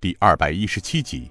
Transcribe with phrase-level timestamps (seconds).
[0.00, 1.28] 第二百一十七集。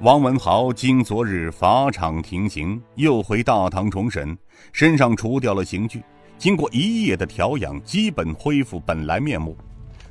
[0.00, 4.36] 王文豪经昨日法场庭刑，又回大堂重审，
[4.72, 6.02] 身上除掉了刑具，
[6.36, 9.56] 经过一夜的调养，基本恢复本来面目。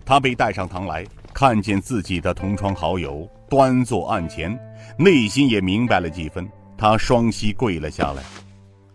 [0.05, 4.57] 他被带上堂来，看见自己的同窗好友端坐案前，
[4.97, 6.49] 内心也明白了几分。
[6.77, 8.23] 他双膝跪了下来。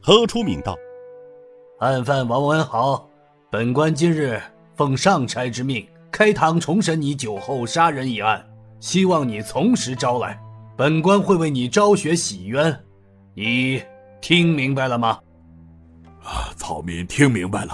[0.01, 0.75] 何初敏道
[1.81, 3.07] ：“案犯王文豪，
[3.51, 4.41] 本官今日
[4.77, 8.45] 奉上差之命。”开堂重审你酒后杀人一案，
[8.79, 10.39] 希望你从实招来，
[10.77, 12.79] 本官会为你昭雪洗冤，
[13.35, 13.82] 你
[14.21, 15.18] 听明白了吗？
[16.23, 17.73] 啊，草民听明白了。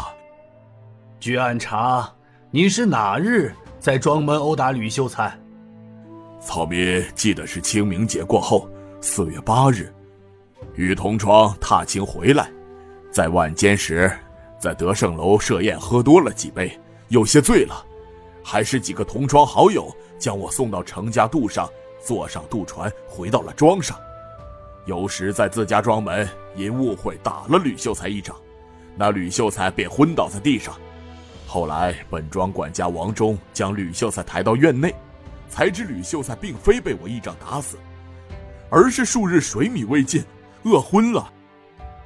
[1.18, 2.08] 据案查，
[2.50, 5.36] 你是哪日在庄门殴打吕秀才？
[6.38, 8.68] 草民记得是清明节过后，
[9.00, 9.92] 四月八日，
[10.74, 12.48] 与同窗踏青回来，
[13.10, 14.12] 在晚间时，
[14.60, 17.84] 在德胜楼设宴喝多了几杯，有些醉了。
[18.48, 21.68] 还是几个同窗好友将我送到程家渡上，
[22.00, 23.98] 坐上渡船回到了庄上。
[24.84, 28.36] 有时在自家庄门因误会打了吕秀才一掌，
[28.94, 30.76] 那吕秀才便昏倒在地上。
[31.44, 34.94] 后来本庄管家王忠将吕秀才抬到院内，
[35.48, 37.76] 才知吕秀才并非被我一掌打死，
[38.70, 40.24] 而是数日水米未进，
[40.62, 41.32] 饿昏了。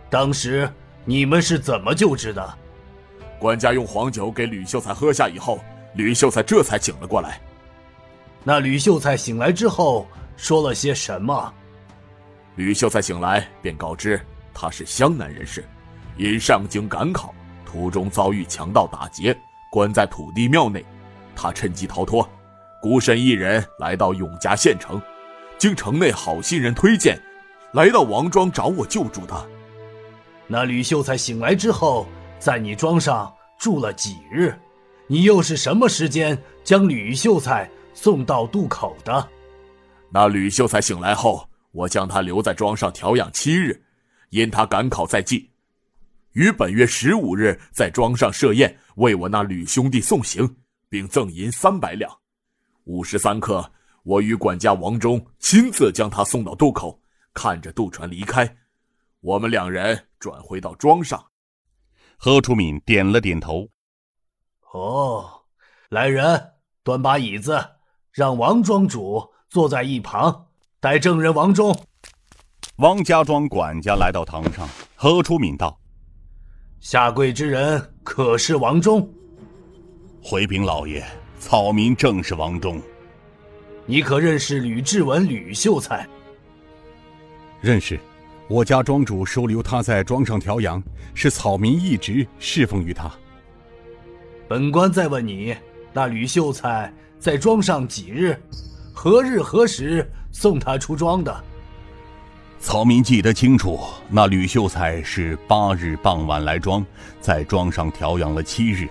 [0.08, 0.66] 当时
[1.04, 2.54] 你们是怎么救治的？
[3.38, 5.60] 管家用黄酒给吕秀才喝下以后。
[5.94, 7.40] 吕秀才这才醒了过来。
[8.44, 11.52] 那吕秀才醒来之后说了些什么？
[12.56, 14.20] 吕秀才醒来便告知
[14.52, 15.64] 他是湘南人士，
[16.16, 19.36] 因上京赶考，途中遭遇强盗打劫，
[19.70, 20.84] 关在土地庙内。
[21.34, 22.28] 他趁机逃脱，
[22.82, 25.00] 孤身一人来到永嘉县城，
[25.56, 27.18] 经城内好心人推荐，
[27.72, 29.42] 来到王庄找我救助他。
[30.46, 32.06] 那吕秀才醒来之后，
[32.38, 34.54] 在你庄上住了几日？
[35.10, 39.28] 你又是什么时间将吕秀才送到渡口的？
[40.08, 43.82] 那吕秀才醒来后，我将他留在庄上调养七日，
[44.28, 45.50] 因他赶考在即，
[46.30, 50.48] 于本月十五日在庄上设宴，为我那吕兄弟送行，
[50.88, 52.08] 并赠银三百两。
[52.84, 53.68] 午时三刻，
[54.04, 56.96] 我与管家王忠亲自将他送到渡口，
[57.34, 58.56] 看着渡船离开，
[59.22, 61.20] 我们两人转回到庄上。
[62.16, 63.68] 何楚敏点了点头。
[64.72, 65.28] 哦，
[65.88, 66.52] 来人，
[66.84, 67.60] 端把椅子，
[68.12, 70.46] 让王庄主坐在一旁，
[70.78, 71.76] 待证人王忠。
[72.76, 75.76] 王家庄管家来到堂上，何出敏道
[76.78, 79.12] ：“下跪之人可是王忠？”
[80.22, 81.04] 回禀老爷，
[81.40, 82.80] 草民正是王忠。
[83.86, 86.08] 你可认识吕志文、吕秀才？
[87.60, 87.98] 认识，
[88.48, 90.80] 我家庄主收留他在庄上调养，
[91.12, 93.10] 是草民一直侍奉于他。
[94.50, 95.56] 本官再问你，
[95.92, 98.36] 那吕秀才在庄上几日？
[98.92, 101.44] 何日何时送他出庄的？
[102.58, 103.78] 曹民记得清楚，
[104.08, 106.84] 那吕秀才是八日傍晚来庄，
[107.20, 108.88] 在庄上调养了七日。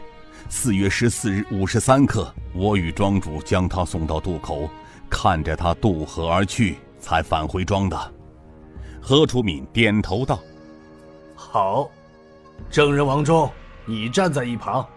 [0.47, 4.69] 四月十四日五时三刻，我与庄主将他送到渡口，
[5.09, 8.13] 看着他渡河而去，才返回庄的。
[9.01, 10.39] 何楚敏点头道
[11.35, 11.91] ：“好，
[12.71, 13.51] 证人王忠，
[13.85, 14.87] 你站在一旁。”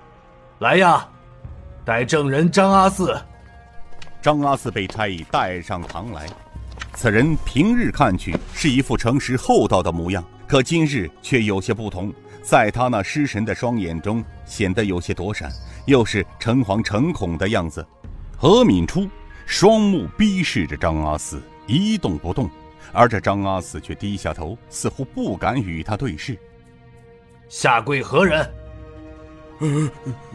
[0.63, 1.05] 来呀，
[1.85, 3.21] 带证人张阿四。
[4.23, 6.29] 张阿四被差役带上堂来。
[6.95, 12.15] 此人平日看去是一副诚实厚道的模样，可今日却有些不同。
[12.43, 15.51] 在他那失神的双眼中，显得有些躲闪，
[15.87, 17.85] 又是诚惶诚恐的样子。
[18.37, 19.09] 何敏初
[19.45, 22.49] 双目逼视着张阿四，一动不动，
[22.93, 26.39] 而这张阿四却低下头，似乎不敢与他对视。
[27.49, 28.49] 下跪何人？
[29.63, 29.91] 呃，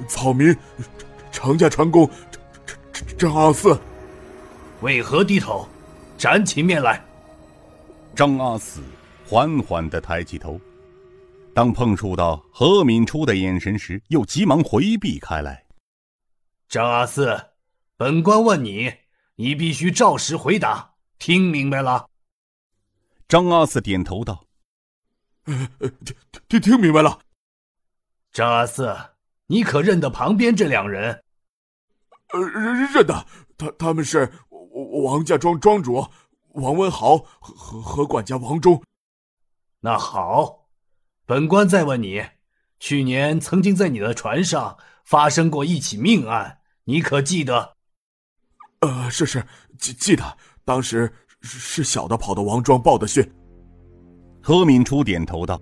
[0.07, 0.55] 草民，
[1.33, 3.77] 长家船工，张张张阿四，
[4.79, 5.67] 为何低头？
[6.17, 7.05] 展起面来。
[8.15, 8.81] 张阿四
[9.27, 10.57] 缓缓的抬起头，
[11.53, 15.65] 当碰触到何敏初的眼神时，又急忙回避开来。
[16.69, 17.37] 张阿四，
[17.97, 18.93] 本官问你，
[19.35, 22.07] 你必须照实回答，听明白了？
[23.27, 24.45] 张阿四点头道
[25.43, 25.69] ：“呃，
[26.47, 27.19] 听听听明白了。”
[28.31, 28.95] 张阿四。
[29.47, 31.23] 你可认得旁边这两人？
[32.33, 33.25] 呃，认认得，
[33.57, 34.29] 他他们是
[35.03, 36.05] 王家庄庄主
[36.49, 38.83] 王文豪和和和管家王忠。
[39.79, 40.67] 那好，
[41.25, 42.21] 本官再问你，
[42.79, 47.77] 去年曾经在你的船上发生过一起命案，你可记得？
[48.81, 49.45] 呃，是是
[49.79, 51.09] 记记得，当时
[51.41, 53.25] 是小的跑到王庄报的讯。
[54.41, 55.59] 何敏初点头道：“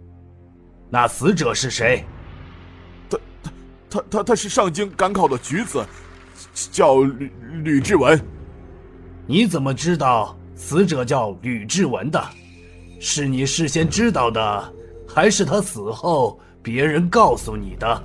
[0.89, 2.03] 那死者是谁？”
[3.95, 5.85] 他他他他是上京赶考的举子，
[6.71, 7.31] 叫吕
[7.63, 8.19] 吕志文。
[9.25, 12.21] 你怎么知道死者叫吕志文的？
[12.99, 14.73] 是你事先知道的，
[15.07, 18.03] 还是他死后别人告诉你的？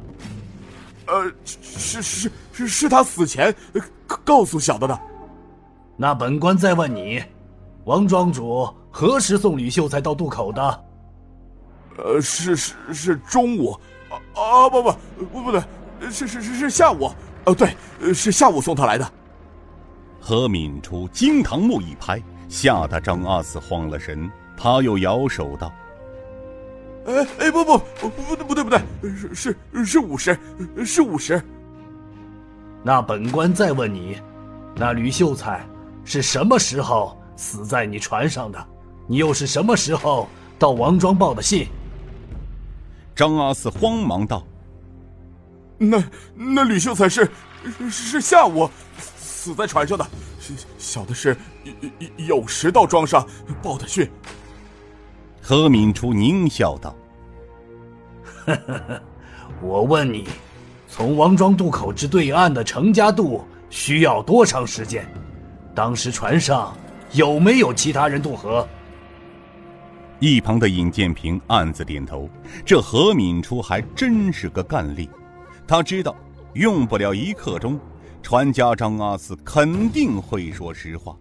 [1.06, 3.54] 呃，是是是是他死前
[4.24, 5.00] 告诉小的的。
[5.96, 7.22] 那本官再问你，
[7.84, 10.84] 王庄主何时送吕秀才到渡口的？
[11.98, 13.72] 呃，是是是中午。
[14.08, 14.92] 啊啊不不
[15.32, 15.62] 不不对，
[16.08, 17.10] 是是是是下午。
[17.44, 17.74] 呃对，
[18.12, 19.12] 是下午送他来的。
[20.20, 24.30] 何敏初惊堂木一拍，吓得张阿四慌了神。
[24.56, 25.72] 他又摇手道
[27.08, 28.80] ：“哎哎不不不不对不对不对，
[29.34, 30.38] 是是是午时，
[30.84, 31.42] 是午时。
[32.82, 34.20] 那本官再问你，
[34.76, 35.66] 那吕秀才
[36.04, 38.66] 是什么时候死在你船上的？
[39.06, 41.66] 你又是什么时候到王庄报的信？”
[43.16, 44.46] 张阿四慌忙道
[45.82, 46.04] ：“那
[46.34, 47.28] 那吕秀才是
[47.90, 48.68] 是下午。”
[49.42, 50.06] 死在船上的，
[50.76, 51.34] 小的是
[52.18, 53.26] 有时到庄上
[53.62, 54.06] 报的讯。
[55.40, 56.94] 何敏初狞笑道
[59.62, 60.28] ：“我问你，
[60.86, 65.10] 从王庄渡口至对岸的程家渡需要多长时间？
[65.74, 66.76] 当时船上
[67.12, 68.68] 有没有其他人渡河？”
[70.20, 72.28] 一旁的尹建平暗自点头，
[72.62, 75.08] 这何敏初还真是个干吏，
[75.70, 76.16] 他知道
[76.54, 77.78] 用不了一刻钟。
[78.24, 81.16] 船家张阿四肯定会说实话。